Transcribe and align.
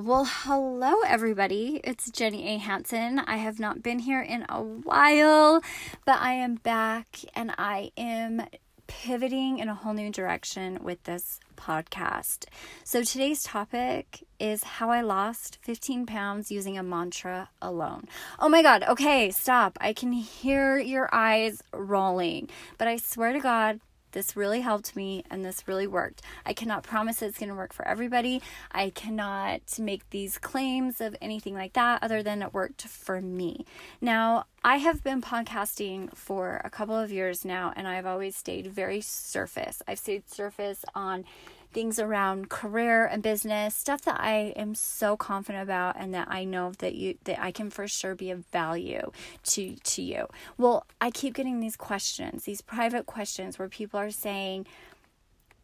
Well, 0.00 0.26
hello 0.26 1.00
everybody. 1.04 1.80
It's 1.82 2.08
Jenny 2.12 2.54
A. 2.54 2.58
Hanson. 2.58 3.18
I 3.18 3.38
have 3.38 3.58
not 3.58 3.82
been 3.82 3.98
here 3.98 4.22
in 4.22 4.46
a 4.48 4.62
while, 4.62 5.60
but 6.04 6.20
I 6.20 6.34
am 6.34 6.54
back 6.54 7.18
and 7.34 7.52
I 7.58 7.90
am 7.96 8.42
pivoting 8.86 9.58
in 9.58 9.68
a 9.68 9.74
whole 9.74 9.94
new 9.94 10.12
direction 10.12 10.78
with 10.84 11.02
this 11.02 11.40
podcast. 11.56 12.44
So 12.84 13.02
today's 13.02 13.42
topic 13.42 14.24
is 14.38 14.62
how 14.62 14.90
I 14.90 15.00
lost 15.00 15.58
15 15.62 16.06
pounds 16.06 16.52
using 16.52 16.78
a 16.78 16.84
mantra 16.84 17.48
alone. 17.60 18.06
Oh 18.38 18.48
my 18.48 18.62
god, 18.62 18.84
okay, 18.84 19.32
stop. 19.32 19.78
I 19.80 19.92
can 19.92 20.12
hear 20.12 20.78
your 20.78 21.08
eyes 21.12 21.60
rolling, 21.72 22.50
but 22.78 22.86
I 22.86 22.98
swear 22.98 23.32
to 23.32 23.40
God, 23.40 23.80
this 24.12 24.36
really 24.36 24.60
helped 24.60 24.96
me 24.96 25.24
and 25.30 25.44
this 25.44 25.66
really 25.66 25.86
worked. 25.86 26.22
I 26.44 26.52
cannot 26.52 26.82
promise 26.82 27.22
it's 27.22 27.38
going 27.38 27.48
to 27.48 27.54
work 27.54 27.72
for 27.72 27.86
everybody. 27.86 28.42
I 28.72 28.90
cannot 28.90 29.78
make 29.78 30.08
these 30.10 30.38
claims 30.38 31.00
of 31.00 31.16
anything 31.20 31.54
like 31.54 31.74
that 31.74 32.02
other 32.02 32.22
than 32.22 32.42
it 32.42 32.54
worked 32.54 32.82
for 32.82 33.20
me. 33.20 33.64
Now, 34.00 34.46
I 34.64 34.76
have 34.76 35.04
been 35.04 35.22
podcasting 35.22 36.14
for 36.16 36.60
a 36.64 36.70
couple 36.70 36.96
of 36.96 37.12
years 37.12 37.44
now 37.44 37.72
and 37.76 37.86
I've 37.86 38.06
always 38.06 38.36
stayed 38.36 38.66
very 38.66 39.00
surface. 39.00 39.82
I've 39.86 39.98
stayed 39.98 40.28
surface 40.28 40.84
on 40.94 41.24
things 41.72 41.98
around 41.98 42.48
career 42.48 43.06
and 43.06 43.22
business, 43.22 43.74
stuff 43.74 44.02
that 44.02 44.20
I 44.20 44.52
am 44.56 44.74
so 44.74 45.16
confident 45.16 45.62
about 45.62 45.96
and 45.98 46.14
that 46.14 46.28
I 46.30 46.44
know 46.44 46.72
that 46.78 46.94
you 46.94 47.18
that 47.24 47.40
I 47.40 47.50
can 47.50 47.70
for 47.70 47.86
sure 47.86 48.14
be 48.14 48.30
of 48.30 48.46
value 48.46 49.10
to 49.44 49.76
to 49.76 50.02
you. 50.02 50.26
Well, 50.56 50.86
I 51.00 51.10
keep 51.10 51.34
getting 51.34 51.60
these 51.60 51.76
questions, 51.76 52.44
these 52.44 52.60
private 52.60 53.06
questions 53.06 53.58
where 53.58 53.68
people 53.68 54.00
are 54.00 54.10
saying 54.10 54.66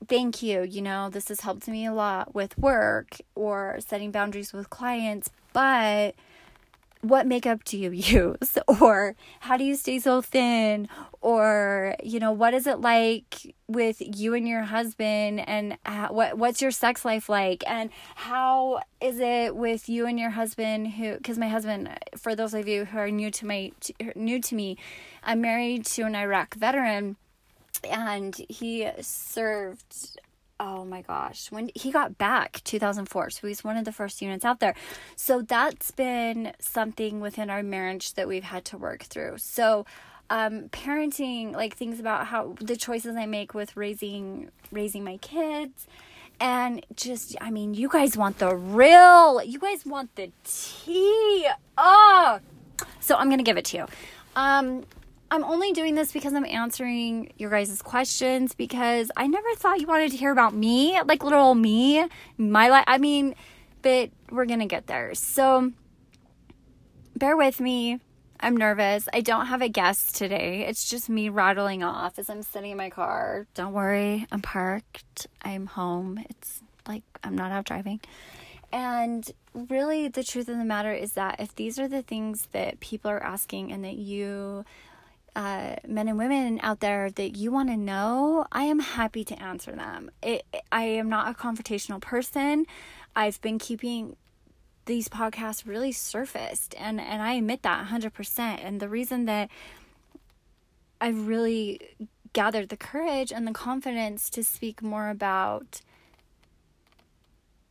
thank 0.06 0.42
you, 0.42 0.62
you 0.62 0.82
know, 0.82 1.08
this 1.08 1.28
has 1.28 1.40
helped 1.40 1.66
me 1.68 1.86
a 1.86 1.92
lot 1.92 2.34
with 2.34 2.58
work 2.58 3.16
or 3.34 3.78
setting 3.86 4.10
boundaries 4.10 4.52
with 4.52 4.68
clients, 4.70 5.30
but 5.52 6.14
what 7.04 7.26
makeup 7.26 7.64
do 7.64 7.78
you 7.78 7.90
use? 7.92 8.58
Or 8.80 9.14
how 9.40 9.56
do 9.56 9.64
you 9.64 9.76
stay 9.76 9.98
so 9.98 10.20
thin? 10.20 10.88
Or 11.20 11.96
you 12.02 12.20
know 12.20 12.32
what 12.32 12.54
is 12.54 12.66
it 12.66 12.80
like 12.80 13.54
with 13.68 13.96
you 14.00 14.34
and 14.34 14.48
your 14.48 14.62
husband? 14.62 15.40
And 15.40 15.78
how, 15.84 16.12
what 16.12 16.38
what's 16.38 16.60
your 16.60 16.70
sex 16.70 17.04
life 17.04 17.28
like? 17.28 17.62
And 17.66 17.90
how 18.14 18.80
is 19.00 19.20
it 19.20 19.54
with 19.56 19.88
you 19.88 20.06
and 20.06 20.18
your 20.18 20.30
husband 20.30 20.92
who 20.92 21.18
cuz 21.20 21.38
my 21.38 21.48
husband 21.48 21.88
for 22.16 22.34
those 22.34 22.54
of 22.54 22.66
you 22.66 22.86
who 22.86 22.98
are 22.98 23.10
new 23.10 23.30
to 23.30 23.46
my 23.46 23.72
new 24.14 24.40
to 24.40 24.54
me 24.54 24.76
I'm 25.22 25.40
married 25.40 25.86
to 25.86 26.02
an 26.02 26.14
Iraq 26.14 26.54
veteran 26.54 27.16
and 27.82 28.34
he 28.48 28.88
served 29.00 30.18
oh 30.60 30.84
my 30.84 31.02
gosh, 31.02 31.50
when 31.50 31.70
he 31.74 31.90
got 31.90 32.16
back 32.18 32.60
2004. 32.64 33.30
So 33.30 33.46
he's 33.46 33.64
one 33.64 33.76
of 33.76 33.84
the 33.84 33.92
first 33.92 34.22
units 34.22 34.44
out 34.44 34.60
there. 34.60 34.74
So 35.16 35.42
that's 35.42 35.90
been 35.90 36.52
something 36.60 37.20
within 37.20 37.50
our 37.50 37.62
marriage 37.62 38.14
that 38.14 38.28
we've 38.28 38.44
had 38.44 38.64
to 38.66 38.78
work 38.78 39.02
through. 39.02 39.38
So 39.38 39.86
um 40.30 40.70
parenting 40.70 41.52
like 41.52 41.76
things 41.76 42.00
about 42.00 42.26
how 42.28 42.54
the 42.58 42.76
choices 42.76 43.14
I 43.14 43.26
make 43.26 43.52
with 43.52 43.76
raising 43.76 44.50
raising 44.72 45.04
my 45.04 45.18
kids 45.18 45.86
and 46.40 46.84
just 46.96 47.36
I 47.42 47.50
mean 47.50 47.74
you 47.74 47.90
guys 47.90 48.16
want 48.16 48.38
the 48.38 48.56
real 48.56 49.42
you 49.42 49.58
guys 49.58 49.84
want 49.84 50.14
the 50.16 50.32
tea. 50.44 51.46
Oh. 51.76 52.40
So 53.00 53.16
I'm 53.16 53.28
to 53.36 53.44
give 53.44 53.58
it 53.58 53.66
to 53.66 53.76
you. 53.76 53.86
Um 54.34 54.84
I'm 55.34 55.42
only 55.42 55.72
doing 55.72 55.96
this 55.96 56.12
because 56.12 56.32
I'm 56.32 56.44
answering 56.44 57.32
your 57.38 57.50
guys' 57.50 57.82
questions 57.82 58.54
because 58.54 59.10
I 59.16 59.26
never 59.26 59.52
thought 59.56 59.80
you 59.80 59.86
wanted 59.88 60.12
to 60.12 60.16
hear 60.16 60.30
about 60.30 60.54
me, 60.54 60.96
like 61.02 61.24
little 61.24 61.56
me, 61.56 62.06
my 62.38 62.68
life. 62.68 62.84
I 62.86 62.98
mean, 62.98 63.34
but 63.82 64.10
we're 64.30 64.44
going 64.44 64.60
to 64.60 64.66
get 64.66 64.86
there. 64.86 65.12
So 65.16 65.72
bear 67.16 67.36
with 67.36 67.58
me. 67.58 67.98
I'm 68.38 68.56
nervous. 68.56 69.08
I 69.12 69.22
don't 69.22 69.46
have 69.46 69.60
a 69.60 69.68
guest 69.68 70.14
today. 70.14 70.66
It's 70.68 70.88
just 70.88 71.10
me 71.10 71.28
rattling 71.30 71.82
off 71.82 72.16
as 72.20 72.30
I'm 72.30 72.42
sitting 72.42 72.70
in 72.70 72.76
my 72.76 72.90
car. 72.90 73.48
Don't 73.54 73.72
worry, 73.72 74.28
I'm 74.30 74.40
parked. 74.40 75.26
I'm 75.42 75.66
home. 75.66 76.24
It's 76.30 76.60
like 76.86 77.02
I'm 77.24 77.34
not 77.34 77.50
out 77.50 77.64
driving. 77.64 78.00
And 78.72 79.28
really, 79.52 80.06
the 80.06 80.22
truth 80.22 80.48
of 80.48 80.58
the 80.58 80.64
matter 80.64 80.92
is 80.92 81.14
that 81.14 81.40
if 81.40 81.56
these 81.56 81.76
are 81.80 81.88
the 81.88 82.02
things 82.02 82.46
that 82.52 82.78
people 82.78 83.10
are 83.10 83.22
asking 83.22 83.72
and 83.72 83.84
that 83.84 83.96
you 83.96 84.64
uh, 85.36 85.76
men 85.86 86.08
and 86.08 86.18
women 86.18 86.60
out 86.62 86.80
there 86.80 87.10
that 87.10 87.36
you 87.36 87.50
want 87.50 87.68
to 87.68 87.76
know, 87.76 88.46
I 88.52 88.64
am 88.64 88.78
happy 88.78 89.24
to 89.24 89.42
answer 89.42 89.72
them. 89.72 90.10
It, 90.22 90.44
I 90.70 90.84
am 90.84 91.08
not 91.08 91.28
a 91.28 91.34
confrontational 91.34 92.00
person. 92.00 92.66
I've 93.16 93.40
been 93.40 93.58
keeping 93.58 94.16
these 94.86 95.08
podcasts 95.08 95.66
really 95.66 95.92
surfaced, 95.92 96.74
and 96.78 97.00
and 97.00 97.22
I 97.22 97.34
admit 97.34 97.62
that 97.62 97.86
100%. 97.86 98.38
And 98.62 98.80
the 98.80 98.88
reason 98.88 99.24
that 99.24 99.50
I've 101.00 101.26
really 101.26 101.80
gathered 102.32 102.68
the 102.68 102.76
courage 102.76 103.32
and 103.32 103.46
the 103.46 103.52
confidence 103.52 104.28
to 104.30 104.44
speak 104.44 104.82
more 104.82 105.08
about 105.08 105.80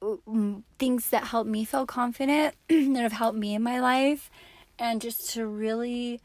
mm, 0.01 0.63
things 0.79 1.09
that 1.09 1.25
help 1.25 1.47
me 1.47 1.65
feel 1.65 1.85
confident 1.85 2.55
that 2.67 3.01
have 3.01 3.11
helped 3.11 3.37
me 3.37 3.55
in 3.55 3.61
my 3.61 3.79
life 3.79 4.29
and 4.79 5.01
just 5.01 5.29
to 5.31 5.45
really 5.45 6.19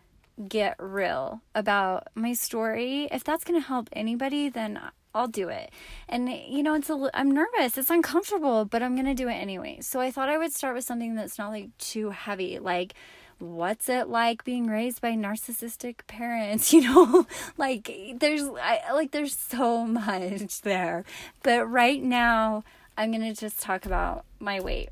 get 0.46 0.76
real 0.78 1.42
about 1.54 2.08
my 2.14 2.32
story, 2.32 3.08
if 3.10 3.24
that's 3.24 3.44
going 3.44 3.60
to 3.60 3.66
help 3.66 3.88
anybody, 3.92 4.48
then 4.48 4.80
I'll 5.14 5.28
do 5.28 5.48
it. 5.48 5.70
And 6.08 6.28
you 6.28 6.62
know, 6.62 6.74
it's 6.74 6.90
a 6.90 7.10
I'm 7.14 7.30
nervous. 7.30 7.76
It's 7.78 7.90
uncomfortable, 7.90 8.64
but 8.64 8.82
I'm 8.82 8.94
going 8.94 9.06
to 9.06 9.14
do 9.14 9.28
it 9.28 9.34
anyway. 9.34 9.78
So 9.80 10.00
I 10.00 10.10
thought 10.10 10.28
I 10.28 10.38
would 10.38 10.52
start 10.52 10.74
with 10.74 10.84
something 10.84 11.14
that's 11.14 11.38
not 11.38 11.50
like 11.50 11.76
too 11.78 12.10
heavy, 12.10 12.58
like 12.58 12.94
what's 13.38 13.88
it 13.88 14.08
like 14.08 14.42
being 14.44 14.66
raised 14.66 15.00
by 15.00 15.12
narcissistic 15.12 16.06
parents, 16.06 16.72
you 16.72 16.82
know? 16.82 17.26
like 17.56 18.16
there's 18.16 18.42
I 18.42 18.92
like 18.92 19.12
there's 19.12 19.36
so 19.36 19.86
much 19.86 20.60
there. 20.62 21.04
But 21.42 21.68
right 21.70 22.02
now, 22.02 22.64
I'm 22.96 23.10
going 23.10 23.22
to 23.22 23.38
just 23.38 23.60
talk 23.60 23.86
about 23.86 24.24
my 24.40 24.60
weight. 24.60 24.90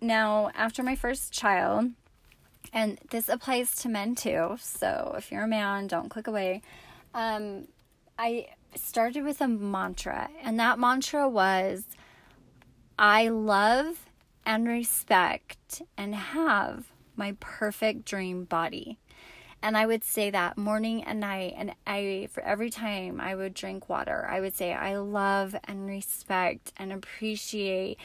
Now, 0.00 0.50
after 0.54 0.82
my 0.82 0.96
first 0.96 1.32
child, 1.32 1.90
and 2.72 2.98
this 3.10 3.28
applies 3.28 3.74
to 3.76 3.88
men 3.88 4.14
too. 4.14 4.56
So 4.60 5.14
if 5.16 5.30
you're 5.30 5.44
a 5.44 5.48
man, 5.48 5.86
don't 5.86 6.08
click 6.08 6.26
away. 6.26 6.62
Um, 7.14 7.68
I 8.18 8.48
started 8.74 9.24
with 9.24 9.40
a 9.40 9.48
mantra, 9.48 10.28
and 10.42 10.58
that 10.58 10.78
mantra 10.78 11.28
was 11.28 11.84
I 12.98 13.28
love 13.28 14.06
and 14.46 14.68
respect 14.68 15.82
and 15.96 16.14
have 16.14 16.86
my 17.16 17.36
perfect 17.40 18.04
dream 18.04 18.44
body. 18.44 18.98
And 19.62 19.78
I 19.78 19.86
would 19.86 20.04
say 20.04 20.28
that 20.28 20.58
morning 20.58 21.02
and 21.04 21.20
night. 21.20 21.54
And 21.56 21.74
I, 21.86 22.28
for 22.30 22.42
every 22.42 22.68
time 22.68 23.18
I 23.20 23.34
would 23.34 23.54
drink 23.54 23.88
water, 23.88 24.28
I 24.30 24.40
would 24.40 24.54
say, 24.54 24.74
I 24.74 24.96
love 24.96 25.56
and 25.64 25.86
respect 25.86 26.72
and 26.76 26.92
appreciate 26.92 27.98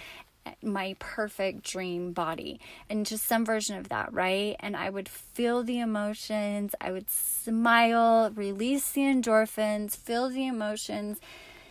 my 0.61 0.95
perfect 0.99 1.63
dream 1.63 2.11
body 2.11 2.59
and 2.89 3.05
just 3.05 3.25
some 3.25 3.45
version 3.45 3.77
of 3.77 3.89
that, 3.89 4.13
right? 4.13 4.55
And 4.59 4.75
I 4.75 4.89
would 4.89 5.09
feel 5.09 5.63
the 5.63 5.79
emotions, 5.79 6.73
I 6.79 6.91
would 6.91 7.09
smile, 7.09 8.31
release 8.35 8.91
the 8.91 9.01
endorphins, 9.01 9.95
feel 9.95 10.29
the 10.29 10.47
emotions, 10.47 11.19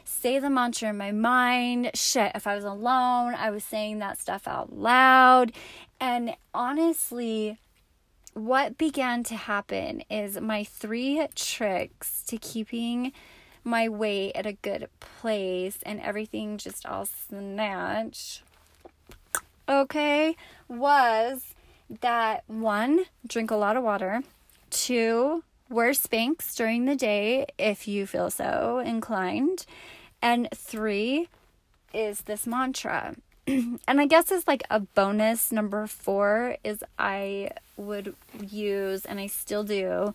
say 0.04 0.38
the 0.38 0.50
mantra 0.50 0.90
in 0.90 0.96
my 0.96 1.12
mind. 1.12 1.90
Shit, 1.94 2.32
if 2.34 2.46
I 2.46 2.54
was 2.54 2.64
alone, 2.64 3.34
I 3.34 3.50
was 3.50 3.64
saying 3.64 3.98
that 3.98 4.18
stuff 4.18 4.48
out 4.48 4.72
loud. 4.72 5.52
And 6.00 6.36
honestly, 6.54 7.58
what 8.34 8.78
began 8.78 9.22
to 9.24 9.36
happen 9.36 10.02
is 10.10 10.40
my 10.40 10.64
three 10.64 11.26
tricks 11.34 12.22
to 12.28 12.38
keeping 12.38 13.12
my 13.64 13.88
weight 13.88 14.32
at 14.34 14.46
a 14.46 14.52
good 14.52 14.88
place 15.00 15.78
and 15.84 16.00
everything 16.00 16.56
just 16.56 16.86
all 16.86 17.06
snatch 17.06 18.42
okay, 19.69 20.37
was 20.69 21.55
that 22.00 22.44
one, 22.47 23.05
drink 23.26 23.50
a 23.50 23.56
lot 23.56 23.76
of 23.76 23.82
water, 23.82 24.23
two, 24.70 25.43
wear 25.69 25.91
Spanx 25.91 26.55
during 26.56 26.85
the 26.85 26.97
day 26.97 27.47
if 27.59 27.87
you 27.87 28.06
feel 28.06 28.31
so 28.31 28.82
inclined, 28.85 29.67
and 30.23 30.49
three 30.55 31.29
is 31.93 32.23
this 32.23 32.47
mantra. 32.47 33.17
and 33.47 33.81
I 33.87 34.06
guess 34.06 34.31
as 34.31 34.47
like 34.47 34.62
a 34.70 34.81
bonus 34.81 35.53
number 35.53 35.87
four 35.87 36.56
is 36.65 36.82
I 36.99 37.50
would 37.76 38.15
use, 38.47 39.05
and 39.05 39.20
I 39.20 39.26
still 39.26 39.65
do, 39.65 40.15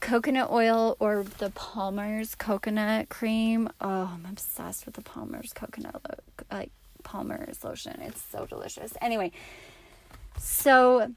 coconut 0.00 0.50
oil 0.50 0.96
or 0.98 1.24
the 1.38 1.50
Palmer's 1.50 2.34
coconut 2.34 3.08
cream. 3.08 3.68
Oh, 3.80 4.10
I'm 4.14 4.26
obsessed 4.28 4.84
with 4.84 4.96
the 4.96 5.02
Palmer's 5.02 5.52
coconut 5.52 6.20
like 6.50 6.70
Palmer's 7.02 7.64
lotion. 7.64 8.00
It's 8.00 8.22
so 8.22 8.46
delicious. 8.46 8.94
Anyway, 9.00 9.32
so 10.38 11.12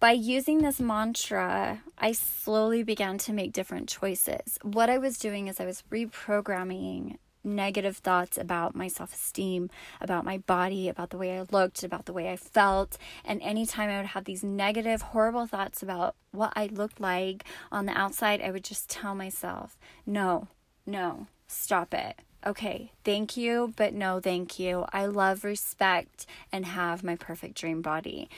by 0.00 0.12
using 0.12 0.58
this 0.58 0.80
mantra, 0.80 1.82
I 1.98 2.12
slowly 2.12 2.82
began 2.82 3.18
to 3.18 3.32
make 3.32 3.52
different 3.52 3.88
choices. 3.88 4.58
What 4.62 4.90
I 4.90 4.98
was 4.98 5.18
doing 5.18 5.48
is 5.48 5.60
I 5.60 5.64
was 5.64 5.82
reprogramming 5.90 7.16
negative 7.44 7.98
thoughts 7.98 8.38
about 8.38 8.74
my 8.74 8.88
self 8.88 9.12
esteem, 9.14 9.70
about 10.00 10.24
my 10.24 10.38
body, 10.38 10.88
about 10.88 11.10
the 11.10 11.18
way 11.18 11.38
I 11.38 11.44
looked, 11.50 11.82
about 11.82 12.06
the 12.06 12.12
way 12.12 12.30
I 12.30 12.36
felt. 12.36 12.98
And 13.24 13.40
anytime 13.42 13.90
I 13.90 13.98
would 13.98 14.06
have 14.06 14.24
these 14.24 14.42
negative, 14.42 15.02
horrible 15.02 15.46
thoughts 15.46 15.82
about 15.82 16.16
what 16.32 16.52
I 16.56 16.66
looked 16.66 17.00
like 17.00 17.44
on 17.70 17.86
the 17.86 17.98
outside, 17.98 18.40
I 18.40 18.50
would 18.50 18.64
just 18.64 18.88
tell 18.88 19.14
myself, 19.14 19.78
no, 20.06 20.48
no, 20.86 21.28
stop 21.46 21.94
it. 21.94 22.18
Okay, 22.46 22.92
thank 23.04 23.38
you, 23.38 23.72
but 23.74 23.94
no, 23.94 24.20
thank 24.20 24.58
you. 24.58 24.84
I 24.92 25.06
love, 25.06 25.44
respect, 25.44 26.26
and 26.52 26.66
have 26.66 27.02
my 27.02 27.16
perfect 27.16 27.56
dream 27.56 27.80
body. 27.80 28.28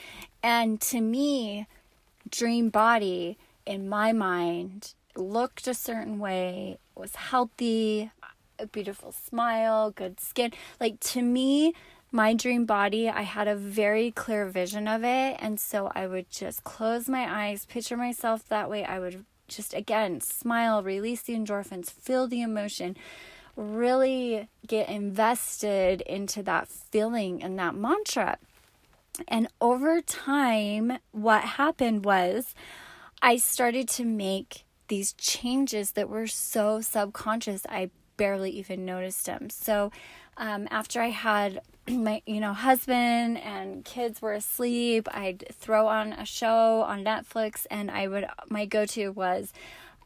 And 0.41 0.79
to 0.81 1.01
me, 1.01 1.67
dream 2.29 2.69
body 2.69 3.37
in 3.65 3.89
my 3.89 4.13
mind 4.13 4.93
looked 5.15 5.67
a 5.67 5.73
certain 5.73 6.19
way, 6.19 6.77
was 6.95 7.15
healthy, 7.15 8.11
a 8.57 8.67
beautiful 8.67 9.11
smile, 9.11 9.91
good 9.91 10.21
skin. 10.21 10.53
Like 10.79 11.01
to 11.01 11.21
me, 11.21 11.73
my 12.09 12.33
dream 12.33 12.65
body, 12.65 13.09
I 13.09 13.23
had 13.23 13.49
a 13.49 13.55
very 13.55 14.11
clear 14.11 14.45
vision 14.45 14.87
of 14.87 15.03
it. 15.03 15.37
And 15.39 15.59
so 15.59 15.91
I 15.93 16.07
would 16.07 16.29
just 16.29 16.63
close 16.63 17.09
my 17.09 17.47
eyes, 17.47 17.65
picture 17.65 17.97
myself 17.97 18.47
that 18.47 18.69
way. 18.69 18.85
I 18.85 18.99
would 18.99 19.25
just, 19.49 19.73
again, 19.73 20.21
smile, 20.21 20.81
release 20.81 21.21
the 21.23 21.33
endorphins, 21.33 21.91
feel 21.91 22.27
the 22.27 22.41
emotion, 22.41 22.95
really 23.57 24.47
get 24.65 24.87
invested 24.87 26.01
into 26.01 26.43
that 26.43 26.69
feeling 26.69 27.43
and 27.43 27.59
that 27.59 27.75
mantra. 27.75 28.37
And 29.27 29.47
over 29.59 29.99
time, 30.01 30.99
what 31.11 31.43
happened 31.43 32.05
was 32.05 32.53
I 33.21 33.37
started 33.37 33.89
to 33.89 34.05
make 34.05 34.63
these 34.87 35.13
changes 35.13 35.91
that 35.91 36.07
were 36.07 36.27
so 36.27 36.81
subconscious, 36.81 37.65
I 37.67 37.89
barely 38.15 38.51
even 38.51 38.85
noticed 38.85 39.25
them. 39.25 39.49
So, 39.49 39.91
um, 40.37 40.67
after 40.69 41.01
I 41.01 41.09
had 41.09 41.61
my 41.89 42.21
you 42.25 42.39
know 42.39 42.53
husband 42.53 43.37
and 43.39 43.85
kids 43.85 44.21
were 44.21 44.33
asleep 44.33 45.07
i'd 45.13 45.45
throw 45.53 45.87
on 45.87 46.11
a 46.13 46.25
show 46.25 46.81
on 46.81 47.03
netflix 47.03 47.65
and 47.71 47.89
i 47.89 48.07
would 48.07 48.25
my 48.49 48.65
go-to 48.65 49.09
was 49.09 49.53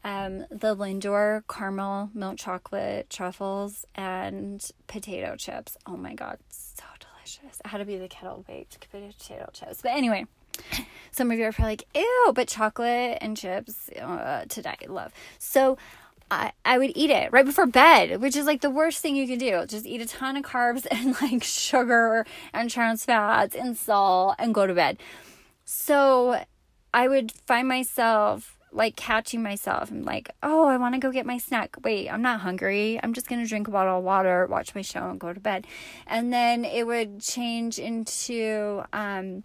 um, 0.04 0.40
the 0.50 0.76
lindor 0.76 1.42
caramel 1.48 2.10
milk 2.14 2.36
chocolate 2.38 3.08
truffles 3.08 3.84
and 3.94 4.70
potato 4.86 5.36
chips 5.36 5.76
oh 5.86 5.96
my 5.96 6.14
god 6.14 6.38
so 6.48 6.84
delicious 6.98 7.60
it 7.64 7.68
had 7.68 7.78
to 7.78 7.84
be 7.84 7.96
the 7.96 8.08
kettle 8.08 8.44
baked 8.46 8.86
potato 8.90 9.48
chips 9.52 9.80
but 9.82 9.92
anyway 9.92 10.26
some 11.12 11.30
of 11.30 11.38
you 11.38 11.44
are 11.44 11.52
probably 11.52 11.72
like, 11.72 11.86
ew, 11.94 12.32
but 12.34 12.48
chocolate 12.48 13.18
and 13.20 13.36
chips 13.36 13.88
uh, 13.90 14.44
to 14.48 14.62
die 14.62 14.76
love. 14.88 15.12
So 15.38 15.78
I, 16.30 16.52
I 16.64 16.78
would 16.78 16.92
eat 16.94 17.10
it 17.10 17.32
right 17.32 17.44
before 17.44 17.66
bed, 17.66 18.20
which 18.20 18.36
is 18.36 18.46
like 18.46 18.60
the 18.60 18.70
worst 18.70 19.00
thing 19.00 19.16
you 19.16 19.26
can 19.26 19.38
do. 19.38 19.66
Just 19.66 19.86
eat 19.86 20.00
a 20.00 20.06
ton 20.06 20.36
of 20.36 20.44
carbs 20.44 20.86
and 20.90 21.20
like 21.20 21.42
sugar 21.42 22.26
and 22.52 22.70
trans 22.70 23.04
fats 23.04 23.54
and 23.54 23.76
salt 23.76 24.36
and 24.38 24.54
go 24.54 24.66
to 24.66 24.74
bed. 24.74 24.98
So 25.64 26.42
I 26.94 27.08
would 27.08 27.32
find 27.46 27.68
myself 27.68 28.58
like 28.72 28.96
catching 28.96 29.42
myself. 29.42 29.90
I'm 29.90 30.02
like, 30.02 30.30
oh, 30.42 30.66
I 30.66 30.76
want 30.76 30.94
to 30.94 31.00
go 31.00 31.12
get 31.12 31.26
my 31.26 31.38
snack. 31.38 31.76
Wait, 31.84 32.08
I'm 32.08 32.22
not 32.22 32.40
hungry. 32.40 32.98
I'm 33.02 33.12
just 33.12 33.28
going 33.28 33.42
to 33.42 33.48
drink 33.48 33.68
a 33.68 33.70
bottle 33.70 33.98
of 33.98 34.04
water, 34.04 34.46
watch 34.46 34.74
my 34.74 34.82
show, 34.82 35.10
and 35.10 35.20
go 35.20 35.32
to 35.32 35.40
bed. 35.40 35.66
And 36.06 36.32
then 36.32 36.64
it 36.64 36.86
would 36.86 37.20
change 37.20 37.78
into, 37.78 38.82
um, 38.92 39.44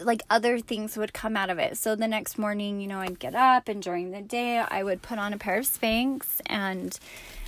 like 0.00 0.22
other 0.30 0.58
things 0.58 0.96
would 0.96 1.12
come 1.12 1.36
out 1.36 1.50
of 1.50 1.58
it. 1.58 1.76
So 1.76 1.96
the 1.96 2.08
next 2.08 2.38
morning, 2.38 2.80
you 2.80 2.86
know, 2.86 3.00
I'd 3.00 3.18
get 3.18 3.34
up 3.34 3.68
and 3.68 3.82
during 3.82 4.10
the 4.10 4.20
day 4.20 4.58
I 4.58 4.82
would 4.82 5.02
put 5.02 5.18
on 5.18 5.32
a 5.32 5.38
pair 5.38 5.58
of 5.58 5.64
Spanx 5.64 6.40
and 6.46 6.98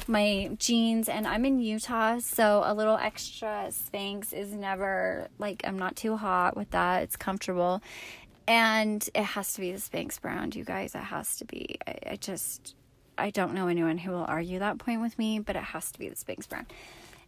my 0.09 0.51
jeans 0.59 1.09
and 1.09 1.27
I'm 1.27 1.45
in 1.45 1.59
Utah, 1.61 2.19
so 2.19 2.63
a 2.65 2.75
little 2.75 2.97
extra 2.97 3.69
Spanx 3.71 4.33
is 4.33 4.53
never 4.53 5.29
like 5.39 5.63
I'm 5.65 5.79
not 5.79 5.97
too 5.97 6.17
hot 6.17 6.57
with 6.57 6.71
that. 6.71 7.03
It's 7.03 7.17
comfortable. 7.17 7.83
And 8.49 9.09
it 9.15 9.25
has 9.25 9.55
to 9.55 9.61
be 9.61 9.73
the 9.73 9.79
Spanx 9.79 10.21
brand, 10.21 10.55
you 10.55 10.65
guys. 10.65 10.95
It 10.95 10.99
has 10.99 11.37
to 11.37 11.45
be. 11.45 11.79
I, 11.87 11.99
I 12.13 12.17
just 12.17 12.75
I 13.19 13.31
don't 13.31 13.55
know 13.55 13.69
anyone 13.69 13.99
who 13.99 14.11
will 14.13 14.25
argue 14.25 14.59
that 14.59 14.79
point 14.79 15.01
with 15.01 15.19
me, 15.19 15.39
but 15.39 15.57
it 15.57 15.63
has 15.63 15.91
to 15.93 15.99
be 15.99 16.09
the 16.09 16.17
Spanx 16.17 16.49
brand. 16.49 16.67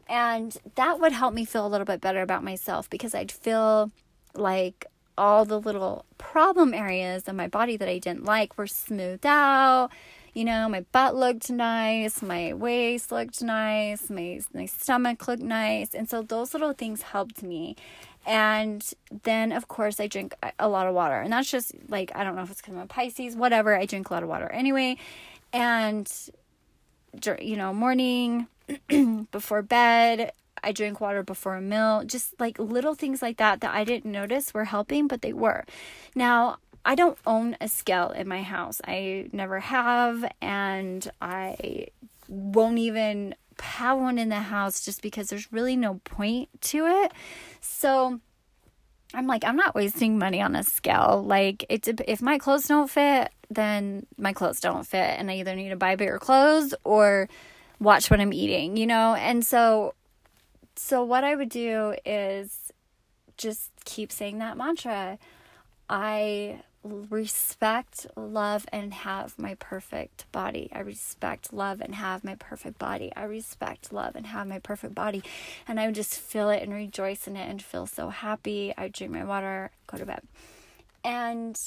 And 0.08 0.56
that 0.74 1.00
would 1.00 1.12
help 1.12 1.34
me 1.34 1.44
feel 1.44 1.66
a 1.66 1.68
little 1.68 1.84
bit 1.84 2.00
better 2.00 2.22
about 2.22 2.42
myself 2.44 2.88
because 2.88 3.14
I'd 3.14 3.32
feel 3.32 3.90
like 4.34 4.86
all 5.16 5.44
the 5.44 5.60
little 5.60 6.06
problem 6.16 6.72
areas 6.72 7.26
of 7.26 7.34
my 7.34 7.48
body 7.48 7.76
that 7.76 7.88
I 7.88 7.98
didn't 7.98 8.24
like 8.24 8.56
were 8.56 8.66
smoothed 8.66 9.26
out. 9.26 9.90
You 10.32 10.44
know, 10.44 10.68
my 10.68 10.82
butt 10.92 11.16
looked 11.16 11.50
nice, 11.50 12.22
my 12.22 12.54
waist 12.54 13.10
looked 13.10 13.42
nice, 13.42 14.08
my 14.08 14.40
my 14.54 14.66
stomach 14.66 15.26
looked 15.26 15.42
nice, 15.42 15.94
and 15.94 16.08
so 16.08 16.22
those 16.22 16.52
little 16.52 16.74
things 16.74 17.02
helped 17.02 17.42
me. 17.42 17.74
And 18.28 18.84
then, 19.22 19.52
of 19.52 19.68
course, 19.68 19.98
I 19.98 20.06
drink 20.06 20.34
a 20.58 20.68
lot 20.68 20.86
of 20.86 20.94
water, 20.94 21.18
and 21.18 21.32
that's 21.32 21.50
just 21.50 21.72
like 21.88 22.12
I 22.14 22.24
don't 22.24 22.36
know 22.36 22.42
if 22.42 22.50
it's 22.50 22.60
because 22.60 22.74
I'm 22.74 22.80
a 22.80 22.86
Pisces, 22.86 23.34
whatever. 23.34 23.74
I 23.74 23.86
drink 23.86 24.10
a 24.10 24.12
lot 24.12 24.22
of 24.22 24.28
water 24.28 24.48
anyway, 24.52 24.98
and 25.50 26.06
you 27.40 27.56
know, 27.56 27.72
morning 27.72 28.46
before 29.32 29.62
bed, 29.62 30.32
I 30.62 30.72
drink 30.72 31.00
water 31.00 31.22
before 31.22 31.56
a 31.56 31.62
meal, 31.62 32.04
just 32.04 32.38
like 32.38 32.58
little 32.58 32.94
things 32.94 33.22
like 33.22 33.38
that 33.38 33.62
that 33.62 33.74
I 33.74 33.84
didn't 33.84 34.12
notice 34.12 34.52
were 34.52 34.66
helping, 34.66 35.08
but 35.08 35.22
they 35.22 35.32
were. 35.32 35.64
Now, 36.14 36.58
I 36.84 36.94
don't 36.94 37.18
own 37.26 37.56
a 37.62 37.68
scale 37.68 38.10
in 38.10 38.28
my 38.28 38.42
house. 38.42 38.82
I 38.86 39.30
never 39.32 39.60
have, 39.60 40.30
and 40.42 41.10
I 41.22 41.86
won't 42.28 42.78
even 42.78 43.34
have 43.60 43.98
one 43.98 44.18
in 44.18 44.28
the 44.28 44.36
house 44.36 44.84
just 44.84 45.02
because 45.02 45.28
there's 45.28 45.52
really 45.52 45.76
no 45.76 46.00
point 46.04 46.48
to 46.60 46.86
it. 46.86 47.12
So 47.60 48.20
I'm 49.14 49.26
like, 49.26 49.44
I'm 49.44 49.56
not 49.56 49.74
wasting 49.74 50.18
money 50.18 50.40
on 50.40 50.54
a 50.54 50.62
scale. 50.62 51.22
Like, 51.26 51.64
it's 51.68 51.88
if 52.06 52.20
my 52.22 52.38
clothes 52.38 52.66
don't 52.66 52.90
fit, 52.90 53.32
then 53.50 54.06
my 54.18 54.32
clothes 54.32 54.60
don't 54.60 54.86
fit, 54.86 55.18
and 55.18 55.30
I 55.30 55.36
either 55.36 55.54
need 55.54 55.70
to 55.70 55.76
buy 55.76 55.96
bigger 55.96 56.18
clothes 56.18 56.74
or 56.84 57.28
watch 57.80 58.10
what 58.10 58.20
I'm 58.20 58.32
eating, 58.32 58.76
you 58.76 58.86
know? 58.86 59.14
And 59.14 59.44
so 59.44 59.94
so, 60.78 61.02
what 61.02 61.24
I 61.24 61.34
would 61.34 61.48
do 61.48 61.96
is 62.06 62.72
just 63.36 63.72
keep 63.84 64.12
saying 64.12 64.38
that 64.38 64.56
mantra. 64.56 65.18
I 65.90 66.60
respect, 66.84 68.06
love, 68.16 68.66
and 68.72 68.94
have 68.94 69.38
my 69.38 69.54
perfect 69.54 70.30
body. 70.32 70.70
I 70.72 70.80
respect, 70.80 71.52
love, 71.52 71.80
and 71.80 71.94
have 71.94 72.24
my 72.24 72.34
perfect 72.36 72.78
body. 72.78 73.12
I 73.16 73.24
respect, 73.24 73.92
love, 73.92 74.14
and 74.16 74.26
have 74.26 74.46
my 74.46 74.58
perfect 74.58 74.94
body. 74.94 75.22
And 75.66 75.80
I 75.80 75.86
would 75.86 75.94
just 75.94 76.18
feel 76.18 76.50
it 76.50 76.62
and 76.62 76.72
rejoice 76.72 77.26
in 77.26 77.36
it 77.36 77.48
and 77.48 77.62
feel 77.62 77.86
so 77.86 78.10
happy. 78.10 78.72
I 78.76 78.88
drink 78.88 79.12
my 79.12 79.24
water, 79.24 79.70
go 79.86 79.98
to 79.98 80.06
bed. 80.06 80.22
And 81.04 81.58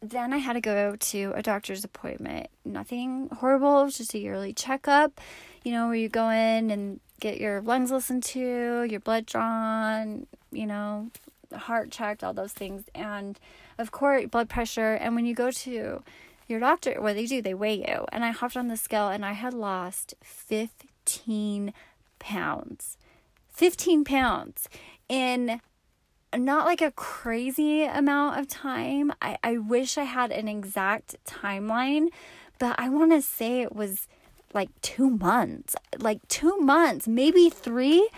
then 0.00 0.32
I 0.32 0.38
had 0.38 0.52
to 0.52 0.60
go 0.60 0.96
to 0.96 1.32
a 1.34 1.42
doctor's 1.42 1.84
appointment. 1.84 2.48
Nothing 2.64 3.28
horrible, 3.38 3.88
just 3.88 4.14
a 4.14 4.18
yearly 4.18 4.52
checkup, 4.52 5.20
you 5.64 5.72
know, 5.72 5.86
where 5.86 5.96
you 5.96 6.08
go 6.08 6.28
in 6.28 6.70
and 6.70 7.00
get 7.20 7.40
your 7.40 7.60
lungs 7.60 7.90
listened 7.90 8.22
to, 8.22 8.86
your 8.88 9.00
blood 9.00 9.26
drawn, 9.26 10.26
you 10.52 10.66
know, 10.66 11.10
heart 11.54 11.90
checked, 11.90 12.22
all 12.22 12.34
those 12.34 12.52
things. 12.52 12.84
And 12.94 13.38
of 13.78 13.90
course, 13.90 14.26
blood 14.26 14.48
pressure. 14.48 14.94
And 14.94 15.14
when 15.14 15.26
you 15.26 15.34
go 15.34 15.50
to 15.50 16.02
your 16.46 16.60
doctor, 16.60 17.00
what 17.00 17.14
they 17.14 17.26
do, 17.26 17.42
they 17.42 17.54
weigh 17.54 17.78
you. 17.78 18.06
And 18.10 18.24
I 18.24 18.30
hopped 18.30 18.56
on 18.56 18.68
the 18.68 18.76
scale 18.76 19.08
and 19.08 19.24
I 19.24 19.32
had 19.32 19.54
lost 19.54 20.14
15 20.22 21.72
pounds. 22.18 22.96
15 23.48 24.04
pounds 24.04 24.68
in 25.08 25.60
not 26.36 26.66
like 26.66 26.80
a 26.80 26.90
crazy 26.90 27.84
amount 27.84 28.38
of 28.38 28.48
time. 28.48 29.12
I, 29.20 29.38
I 29.42 29.58
wish 29.58 29.96
I 29.96 30.04
had 30.04 30.30
an 30.30 30.46
exact 30.48 31.16
timeline, 31.24 32.08
but 32.58 32.78
I 32.78 32.88
want 32.88 33.12
to 33.12 33.22
say 33.22 33.62
it 33.62 33.74
was 33.74 34.06
like 34.52 34.68
two 34.80 35.10
months, 35.10 35.74
like 35.98 36.26
two 36.28 36.56
months, 36.58 37.08
maybe 37.08 37.50
three. 37.50 38.08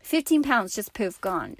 15 0.00 0.42
pounds 0.42 0.74
just 0.74 0.92
poof 0.94 1.20
gone. 1.20 1.56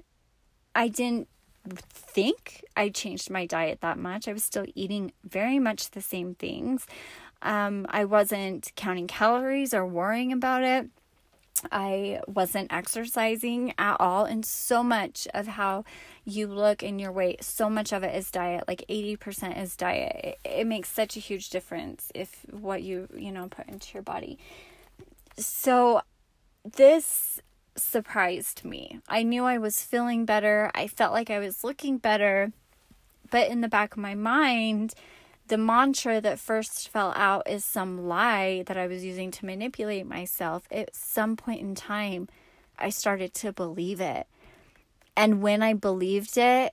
I 0.74 0.88
didn't 0.88 1.28
think 1.68 2.64
I 2.76 2.88
changed 2.88 3.30
my 3.30 3.46
diet 3.46 3.80
that 3.80 3.98
much. 3.98 4.26
I 4.26 4.32
was 4.32 4.44
still 4.44 4.66
eating 4.74 5.12
very 5.24 5.58
much 5.58 5.90
the 5.90 6.00
same 6.00 6.34
things. 6.34 6.86
Um, 7.42 7.86
I 7.90 8.04
wasn't 8.04 8.72
counting 8.76 9.06
calories 9.06 9.74
or 9.74 9.86
worrying 9.86 10.32
about 10.32 10.62
it. 10.62 10.88
I 11.70 12.20
wasn't 12.26 12.72
exercising 12.72 13.74
at 13.78 13.96
all. 14.00 14.24
And 14.24 14.44
so 14.44 14.82
much 14.82 15.28
of 15.34 15.46
how 15.46 15.84
you 16.24 16.46
look 16.46 16.82
and 16.82 17.00
your 17.00 17.12
weight, 17.12 17.44
so 17.44 17.68
much 17.68 17.92
of 17.92 18.02
it 18.02 18.14
is 18.14 18.30
diet. 18.30 18.64
Like 18.66 18.84
80% 18.88 19.60
is 19.60 19.76
diet. 19.76 20.38
It, 20.44 20.48
it 20.48 20.66
makes 20.66 20.88
such 20.88 21.16
a 21.16 21.20
huge 21.20 21.50
difference 21.50 22.10
if 22.14 22.44
what 22.50 22.82
you, 22.82 23.08
you 23.16 23.30
know, 23.30 23.48
put 23.48 23.68
into 23.68 23.94
your 23.94 24.02
body. 24.02 24.38
So 25.36 26.02
this 26.64 27.40
surprised 27.76 28.64
me. 28.64 29.00
I 29.08 29.22
knew 29.22 29.44
I 29.44 29.58
was 29.58 29.82
feeling 29.82 30.24
better. 30.24 30.70
I 30.74 30.86
felt 30.86 31.12
like 31.12 31.30
I 31.30 31.38
was 31.38 31.64
looking 31.64 31.98
better. 31.98 32.52
But 33.30 33.48
in 33.48 33.60
the 33.60 33.68
back 33.68 33.92
of 33.92 33.98
my 33.98 34.14
mind, 34.14 34.94
the 35.48 35.58
mantra 35.58 36.20
that 36.20 36.38
first 36.38 36.88
fell 36.88 37.12
out 37.16 37.48
is 37.48 37.64
some 37.64 38.06
lie 38.06 38.62
that 38.66 38.76
I 38.76 38.86
was 38.86 39.04
using 39.04 39.30
to 39.32 39.46
manipulate 39.46 40.06
myself. 40.06 40.64
At 40.70 40.94
some 40.94 41.36
point 41.36 41.60
in 41.60 41.74
time, 41.74 42.28
I 42.78 42.90
started 42.90 43.34
to 43.34 43.52
believe 43.52 44.00
it. 44.00 44.26
And 45.16 45.42
when 45.42 45.62
I 45.62 45.74
believed 45.74 46.38
it, 46.38 46.72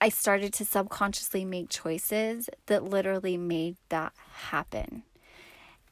I 0.00 0.08
started 0.08 0.52
to 0.54 0.64
subconsciously 0.64 1.44
make 1.44 1.70
choices 1.70 2.50
that 2.66 2.84
literally 2.84 3.36
made 3.36 3.76
that 3.88 4.12
happen. 4.50 5.04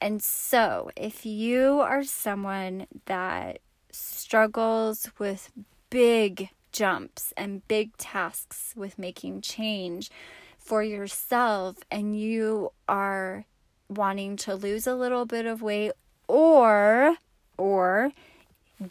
And 0.00 0.22
so, 0.22 0.90
if 0.96 1.24
you 1.24 1.80
are 1.80 2.02
someone 2.02 2.86
that 3.06 3.60
struggles 3.92 5.10
with 5.18 5.50
big 5.90 6.48
jumps 6.72 7.32
and 7.36 7.66
big 7.68 7.96
tasks 7.96 8.72
with 8.74 8.98
making 8.98 9.42
change 9.42 10.10
for 10.58 10.82
yourself, 10.82 11.76
and 11.90 12.18
you 12.18 12.72
are 12.88 13.44
wanting 13.88 14.36
to 14.36 14.54
lose 14.54 14.86
a 14.86 14.94
little 14.94 15.26
bit 15.26 15.46
of 15.46 15.62
weight 15.62 15.92
or 16.28 17.16
or 17.58 18.12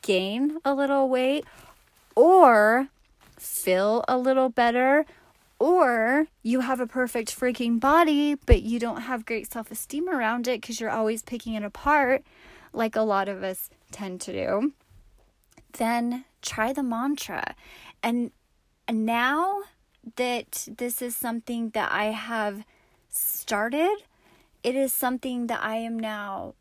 gain 0.01 0.57
a 0.63 0.73
little 0.73 1.09
weight 1.09 1.43
or 2.15 2.87
feel 3.37 4.05
a 4.07 4.17
little 4.17 4.49
better 4.49 5.05
or 5.59 6.27
you 6.43 6.61
have 6.61 6.79
a 6.79 6.87
perfect 6.87 7.37
freaking 7.37 7.79
body 7.79 8.35
but 8.45 8.61
you 8.61 8.79
don't 8.79 9.01
have 9.01 9.25
great 9.25 9.51
self-esteem 9.51 10.07
around 10.07 10.47
it 10.47 10.61
cuz 10.61 10.79
you're 10.79 10.89
always 10.89 11.23
picking 11.23 11.55
it 11.55 11.63
apart 11.63 12.23
like 12.73 12.95
a 12.95 13.01
lot 13.01 13.27
of 13.27 13.43
us 13.43 13.69
tend 13.91 14.21
to 14.21 14.31
do 14.31 14.73
then 15.73 16.25
try 16.41 16.73
the 16.73 16.83
mantra 16.83 17.55
and 18.03 18.31
now 18.89 19.61
that 20.15 20.67
this 20.77 21.01
is 21.01 21.15
something 21.15 21.69
that 21.69 21.91
I 21.91 22.05
have 22.05 22.63
started 23.09 23.95
it 24.63 24.75
is 24.75 24.93
something 24.93 25.47
that 25.47 25.63
I 25.63 25.77
am 25.77 25.99
now 25.99 26.53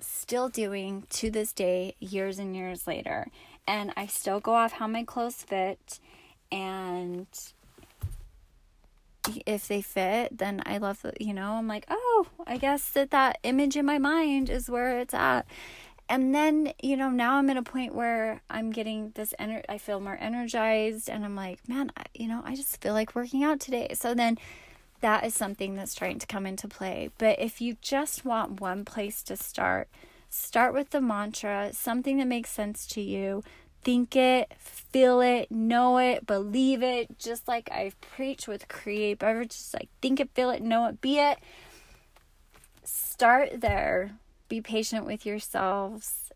still 0.00 0.48
doing 0.48 1.04
to 1.10 1.30
this 1.30 1.52
day, 1.52 1.94
years 2.00 2.38
and 2.38 2.56
years 2.56 2.86
later. 2.86 3.28
And 3.66 3.92
I 3.96 4.06
still 4.06 4.40
go 4.40 4.54
off 4.54 4.72
how 4.72 4.86
my 4.86 5.04
clothes 5.04 5.42
fit. 5.42 6.00
And 6.50 7.26
if 9.46 9.68
they 9.68 9.82
fit, 9.82 10.36
then 10.36 10.62
I 10.66 10.78
love, 10.78 11.02
the, 11.02 11.12
you 11.20 11.34
know, 11.34 11.52
I'm 11.52 11.68
like, 11.68 11.86
oh, 11.88 12.26
I 12.46 12.56
guess 12.56 12.88
that 12.90 13.10
that 13.10 13.38
image 13.42 13.76
in 13.76 13.86
my 13.86 13.98
mind 13.98 14.50
is 14.50 14.70
where 14.70 14.98
it's 14.98 15.14
at. 15.14 15.46
And 16.12 16.34
then, 16.34 16.74
you 16.82 16.98
know, 16.98 17.08
now 17.08 17.36
I'm 17.36 17.48
at 17.48 17.56
a 17.56 17.62
point 17.62 17.94
where 17.94 18.42
I'm 18.50 18.70
getting 18.70 19.12
this 19.14 19.32
ener- 19.40 19.64
I 19.66 19.78
feel 19.78 19.98
more 19.98 20.18
energized 20.20 21.08
and 21.08 21.24
I'm 21.24 21.34
like, 21.34 21.66
man, 21.66 21.90
I, 21.96 22.04
you 22.12 22.28
know, 22.28 22.42
I 22.44 22.54
just 22.54 22.82
feel 22.82 22.92
like 22.92 23.14
working 23.14 23.42
out 23.42 23.60
today. 23.60 23.88
So 23.94 24.12
then 24.12 24.36
that 25.00 25.24
is 25.24 25.32
something 25.32 25.74
that's 25.74 25.94
trying 25.94 26.18
to 26.18 26.26
come 26.26 26.44
into 26.44 26.68
play. 26.68 27.08
But 27.16 27.40
if 27.40 27.62
you 27.62 27.78
just 27.80 28.26
want 28.26 28.60
one 28.60 28.84
place 28.84 29.22
to 29.22 29.38
start, 29.38 29.88
start 30.28 30.74
with 30.74 30.90
the 30.90 31.00
mantra, 31.00 31.70
something 31.72 32.18
that 32.18 32.26
makes 32.26 32.50
sense 32.50 32.86
to 32.88 33.00
you. 33.00 33.42
Think 33.82 34.14
it, 34.14 34.52
feel 34.58 35.22
it, 35.22 35.50
know 35.50 35.96
it, 35.96 36.26
believe 36.26 36.82
it, 36.82 37.18
just 37.18 37.48
like 37.48 37.70
I've 37.72 37.98
preached 38.02 38.46
with 38.46 38.68
Create 38.68 39.18
Beverages. 39.18 39.70
Like, 39.72 39.88
think 40.02 40.20
it, 40.20 40.28
feel 40.34 40.50
it, 40.50 40.60
know 40.60 40.88
it, 40.88 41.00
be 41.00 41.18
it. 41.18 41.38
Start 42.84 43.62
there. 43.62 44.12
Be 44.52 44.60
patient 44.60 45.06
with 45.06 45.24
yourselves. 45.24 46.30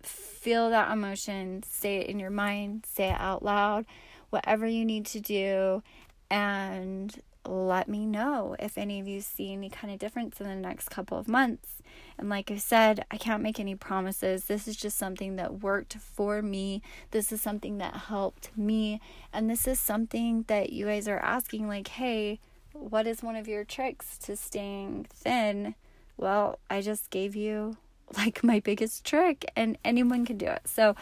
Feel 0.00 0.70
that 0.70 0.90
emotion. 0.90 1.62
Say 1.64 1.98
it 1.98 2.06
in 2.06 2.18
your 2.18 2.30
mind, 2.30 2.86
say 2.90 3.10
it 3.10 3.20
out 3.20 3.42
loud, 3.42 3.84
whatever 4.30 4.66
you 4.66 4.86
need 4.86 5.04
to 5.04 5.20
do. 5.20 5.82
And 6.30 7.14
let 7.44 7.90
me 7.90 8.06
know 8.06 8.56
if 8.58 8.78
any 8.78 9.00
of 9.00 9.06
you 9.06 9.20
see 9.20 9.52
any 9.52 9.68
kind 9.68 9.92
of 9.92 9.98
difference 9.98 10.40
in 10.40 10.46
the 10.46 10.56
next 10.56 10.88
couple 10.88 11.18
of 11.18 11.28
months. 11.28 11.82
And 12.16 12.30
like 12.30 12.50
I 12.50 12.56
said, 12.56 13.04
I 13.10 13.18
can't 13.18 13.42
make 13.42 13.60
any 13.60 13.74
promises. 13.74 14.46
This 14.46 14.66
is 14.66 14.74
just 14.74 14.96
something 14.96 15.36
that 15.36 15.60
worked 15.60 15.98
for 15.98 16.40
me. 16.40 16.80
This 17.10 17.32
is 17.32 17.42
something 17.42 17.76
that 17.76 17.94
helped 18.08 18.48
me. 18.56 18.98
And 19.30 19.50
this 19.50 19.68
is 19.68 19.78
something 19.78 20.46
that 20.46 20.72
you 20.72 20.86
guys 20.86 21.06
are 21.06 21.18
asking 21.18 21.68
like, 21.68 21.88
"Hey, 21.88 22.40
what 22.72 23.06
is 23.06 23.22
one 23.22 23.36
of 23.36 23.46
your 23.46 23.62
tricks 23.62 24.16
to 24.20 24.36
staying 24.36 25.08
thin?" 25.12 25.74
Well, 26.16 26.58
I 26.70 26.80
just 26.80 27.10
gave 27.10 27.36
you 27.36 27.76
like 28.16 28.42
my 28.44 28.60
biggest 28.60 29.04
trick 29.04 29.50
and 29.56 29.78
anyone 29.84 30.24
can 30.24 30.38
do 30.38 30.46
it. 30.46 30.62
So, 30.66 30.94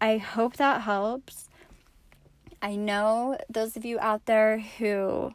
I 0.00 0.18
hope 0.18 0.56
that 0.56 0.82
helps. 0.82 1.48
I 2.60 2.76
know 2.76 3.38
those 3.48 3.76
of 3.76 3.84
you 3.84 3.98
out 3.98 4.26
there 4.26 4.58
who 4.58 5.34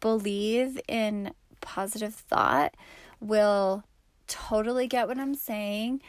believe 0.00 0.80
in 0.88 1.32
positive 1.60 2.14
thought 2.14 2.74
will 3.20 3.84
totally 4.26 4.86
get 4.86 5.08
what 5.08 5.18
I'm 5.18 5.34
saying. 5.34 6.02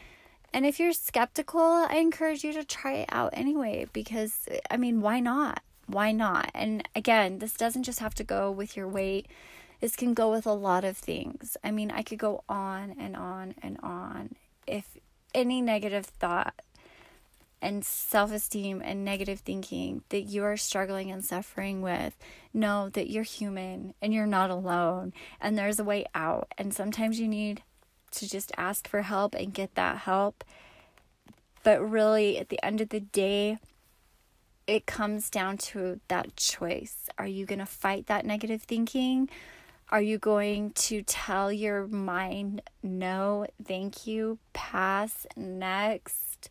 And 0.52 0.64
if 0.64 0.78
you're 0.78 0.92
skeptical, 0.92 1.60
I 1.60 1.96
encourage 1.96 2.44
you 2.44 2.52
to 2.54 2.64
try 2.64 2.94
it 2.94 3.08
out 3.12 3.30
anyway 3.34 3.86
because 3.92 4.48
I 4.70 4.76
mean, 4.76 5.00
why 5.00 5.20
not? 5.20 5.62
Why 5.86 6.12
not? 6.12 6.50
And 6.54 6.86
again, 6.94 7.38
this 7.38 7.54
doesn't 7.54 7.84
just 7.84 8.00
have 8.00 8.14
to 8.16 8.24
go 8.24 8.50
with 8.50 8.76
your 8.76 8.88
weight. 8.88 9.26
This 9.80 9.96
can 9.96 10.14
go 10.14 10.30
with 10.30 10.46
a 10.46 10.52
lot 10.52 10.84
of 10.84 10.96
things. 10.96 11.56
I 11.62 11.70
mean, 11.70 11.90
I 11.90 12.02
could 12.02 12.18
go 12.18 12.44
on 12.48 12.94
and 12.98 13.16
on 13.16 13.54
and 13.62 13.78
on. 13.82 14.34
If 14.66 14.96
any 15.34 15.60
negative 15.60 16.06
thought 16.06 16.54
and 17.60 17.84
self 17.84 18.32
esteem 18.32 18.82
and 18.84 19.04
negative 19.04 19.40
thinking 19.40 20.02
that 20.08 20.22
you 20.22 20.44
are 20.44 20.56
struggling 20.56 21.10
and 21.10 21.24
suffering 21.24 21.82
with, 21.82 22.16
know 22.54 22.88
that 22.90 23.10
you're 23.10 23.22
human 23.22 23.94
and 24.00 24.14
you're 24.14 24.26
not 24.26 24.50
alone 24.50 25.12
and 25.40 25.58
there's 25.58 25.78
a 25.78 25.84
way 25.84 26.06
out. 26.14 26.48
And 26.56 26.72
sometimes 26.72 27.20
you 27.20 27.28
need 27.28 27.62
to 28.12 28.28
just 28.28 28.52
ask 28.56 28.88
for 28.88 29.02
help 29.02 29.34
and 29.34 29.52
get 29.52 29.74
that 29.74 29.98
help. 29.98 30.42
But 31.62 31.80
really, 31.80 32.38
at 32.38 32.48
the 32.48 32.64
end 32.64 32.80
of 32.80 32.90
the 32.90 33.00
day, 33.00 33.58
it 34.66 34.86
comes 34.86 35.30
down 35.30 35.58
to 35.58 36.00
that 36.08 36.36
choice. 36.36 37.08
Are 37.18 37.26
you 37.26 37.46
going 37.46 37.58
to 37.58 37.66
fight 37.66 38.06
that 38.06 38.24
negative 38.24 38.62
thinking? 38.62 39.28
Are 39.88 40.02
you 40.02 40.18
going 40.18 40.72
to 40.72 41.02
tell 41.02 41.52
your 41.52 41.86
mind, 41.86 42.60
no, 42.82 43.46
thank 43.64 44.04
you, 44.04 44.38
pass, 44.52 45.26
next? 45.36 46.50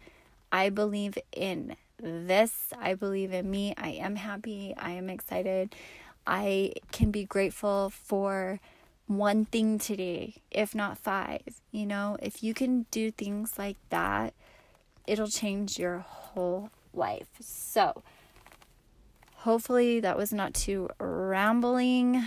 I 0.54 0.70
believe 0.70 1.18
in 1.34 1.76
this. 2.00 2.72
I 2.80 2.94
believe 2.94 3.34
in 3.34 3.52
me. 3.52 3.74
I 3.78 3.90
am 3.90 4.16
happy. 4.16 4.74
I 4.78 4.92
am 4.92 5.10
excited. 5.10 5.76
I 6.26 6.76
can 6.94 7.12
be 7.12 7.26
grateful 7.26 7.90
for 7.90 8.62
one 9.08 9.44
thing 9.44 9.80
today, 9.80 10.36
if 10.50 10.74
not 10.74 10.98
five. 10.98 11.62
You 11.72 11.86
know, 11.86 12.18
if 12.22 12.42
you 12.42 12.54
can 12.54 12.86
do 12.90 13.12
things 13.12 13.58
like 13.58 13.78
that, 13.90 14.34
it'll 15.06 15.28
change 15.28 15.78
your 15.78 16.00
whole 16.00 16.70
life. 16.94 17.28
So, 17.42 18.02
hopefully, 19.46 20.00
that 20.00 20.18
was 20.18 20.34
not 20.34 20.56
too 20.56 20.90
rambling, 21.00 22.26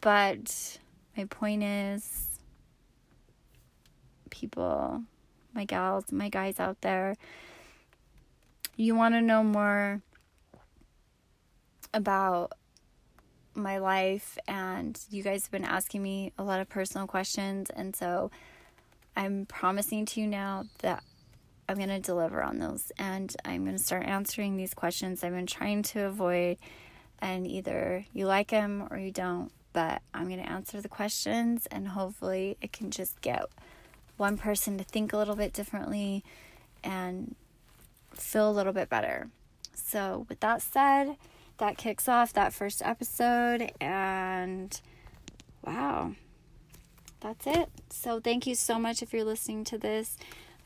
but 0.00 0.78
my 1.16 1.24
point 1.26 1.62
is 1.62 2.40
people, 4.30 5.04
my 5.54 5.64
gals, 5.64 6.10
my 6.10 6.28
guys 6.28 6.58
out 6.58 6.80
there, 6.80 7.14
you 8.74 8.96
want 8.96 9.14
to 9.14 9.20
know 9.22 9.44
more 9.44 10.02
about 11.94 12.52
my 13.54 13.78
life 13.78 14.36
and 14.48 15.00
you 15.08 15.22
guys 15.22 15.44
have 15.44 15.52
been 15.52 15.64
asking 15.64 16.02
me 16.02 16.32
a 16.36 16.42
lot 16.42 16.60
of 16.60 16.68
personal 16.68 17.06
questions 17.06 17.70
and 17.70 17.94
so 17.96 18.30
I'm 19.16 19.46
promising 19.46 20.04
to 20.04 20.20
you 20.20 20.26
now 20.26 20.64
that 20.80 21.02
I'm 21.68 21.76
going 21.76 21.88
to 21.88 22.00
deliver 22.00 22.42
on 22.42 22.58
those 22.58 22.92
and 22.98 23.34
I'm 23.44 23.64
going 23.64 23.76
to 23.76 23.82
start 23.82 24.06
answering 24.06 24.56
these 24.56 24.74
questions 24.74 25.24
I've 25.24 25.32
been 25.32 25.46
trying 25.46 25.82
to 25.84 26.06
avoid 26.06 26.58
and 27.20 27.46
either 27.46 28.04
you 28.12 28.26
like 28.26 28.48
them 28.48 28.86
or 28.90 28.98
you 28.98 29.10
don't 29.10 29.50
but 29.72 30.00
I'm 30.14 30.28
going 30.28 30.42
to 30.42 30.48
answer 30.48 30.80
the 30.80 30.88
questions 30.88 31.66
and 31.70 31.88
hopefully 31.88 32.56
it 32.60 32.72
can 32.72 32.90
just 32.90 33.20
get 33.20 33.46
one 34.16 34.38
person 34.38 34.78
to 34.78 34.84
think 34.84 35.12
a 35.12 35.16
little 35.16 35.36
bit 35.36 35.52
differently 35.52 36.24
and 36.82 37.34
feel 38.14 38.48
a 38.48 38.52
little 38.52 38.72
bit 38.72 38.88
better. 38.88 39.28
So, 39.74 40.26
with 40.28 40.40
that 40.40 40.62
said, 40.62 41.16
that 41.58 41.76
kicks 41.76 42.08
off 42.08 42.32
that 42.32 42.52
first 42.52 42.82
episode, 42.84 43.72
and 43.80 44.78
wow, 45.64 46.14
that's 47.20 47.46
it. 47.46 47.68
So, 47.90 48.20
thank 48.20 48.46
you 48.46 48.54
so 48.54 48.78
much 48.78 49.02
if 49.02 49.12
you're 49.12 49.24
listening 49.24 49.64
to 49.64 49.78
this. 49.78 50.16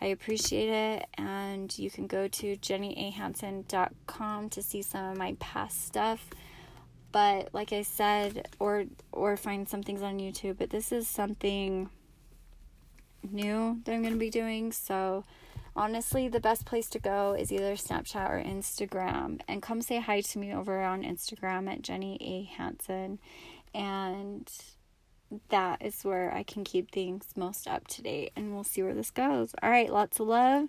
I 0.03 0.07
appreciate 0.07 0.71
it, 0.71 1.07
and 1.15 1.77
you 1.79 1.91
can 1.91 2.07
go 2.07 2.27
to 2.27 2.57
jennyahanson.com 2.57 4.49
to 4.49 4.63
see 4.63 4.83
some 4.83 5.05
of 5.11 5.19
my 5.19 5.37
past 5.39 5.87
stuff. 5.87 6.31
But 7.13 7.53
like 7.53 7.73
I 7.73 7.83
said, 7.83 8.49
or 8.59 8.85
or 9.13 9.37
find 9.37 9.69
some 9.69 9.83
things 9.83 10.03
on 10.03 10.19
YouTube. 10.19 10.59
But 10.59 10.71
this 10.71 10.93
is 10.93 11.09
something 11.09 11.91
new 13.31 13.81
that 13.85 13.93
I'm 13.93 14.03
going 14.03 14.15
to 14.15 14.19
be 14.19 14.31
doing. 14.31 14.73
So 14.73 15.25
honestly, 15.77 16.29
the 16.29 16.41
best 16.41 16.65
place 16.65 16.89
to 16.91 16.99
go 16.99 17.37
is 17.39 17.53
either 17.53 17.75
Snapchat 17.75 18.31
or 18.31 18.43
Instagram. 18.43 19.41
And 19.49 19.61
come 19.61 19.83
say 19.83 20.01
hi 20.01 20.21
to 20.21 20.39
me 20.39 20.55
over 20.55 20.83
on 20.83 21.03
Instagram 21.03 21.71
at 21.71 21.83
Jenny 21.83 22.17
A. 22.21 22.51
And 23.75 24.51
that 25.49 25.83
is 25.85 26.03
where 26.03 26.33
I 26.35 26.43
can 26.43 26.65
keep 26.65 26.91
things 26.91 27.29
most 27.37 27.69
up 27.69 27.87
to 27.89 28.03
date. 28.03 28.33
And 28.37 28.53
we'll 28.55 28.65
see 28.65 28.83
where 28.83 28.95
this 28.95 29.11
goes. 29.11 29.55
All 29.63 29.71
right, 29.71 29.93
lots 29.93 30.21
of 30.21 30.29
love. 30.29 30.69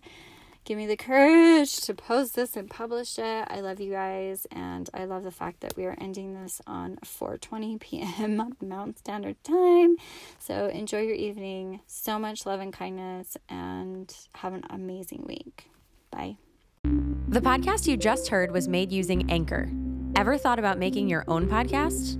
Give 0.64 0.78
me 0.78 0.86
the 0.86 0.96
courage 0.96 1.78
to 1.82 1.96
post 1.96 2.36
this 2.36 2.56
and 2.56 2.70
publish 2.70 3.18
it. 3.18 3.48
I 3.50 3.62
love 3.62 3.80
you 3.80 3.92
guys, 3.92 4.46
and 4.52 4.88
I 4.94 5.06
love 5.06 5.24
the 5.24 5.32
fact 5.32 5.62
that 5.62 5.76
we 5.76 5.86
are 5.86 5.98
ending 6.00 6.36
this 6.36 6.62
on 6.68 6.98
4:20 7.04 7.80
p.m. 7.80 8.38
Mountain 8.62 8.96
Standard 8.98 9.44
Time. 9.44 9.96
So 10.38 10.68
enjoy 10.68 11.02
your 11.02 11.16
evening. 11.16 11.80
So 11.88 12.20
much 12.20 12.46
love 12.46 12.60
and 12.60 12.72
kindness, 12.72 13.38
and 13.50 14.16
have 14.36 14.54
an 14.54 14.64
amazing 14.70 15.26
week. 15.28 15.72
Bye. 16.12 16.38
The 16.84 17.42
podcast 17.42 17.88
you 17.88 17.98
just 17.98 18.28
heard 18.28 18.52
was 18.52 18.68
made 18.68 18.92
using 18.92 19.32
Anchor. 19.32 19.72
Ever 20.16 20.38
thought 20.38 20.60
about 20.60 20.78
making 20.78 21.10
your 21.10 21.24
own 21.28 21.48
podcast? 21.48 22.20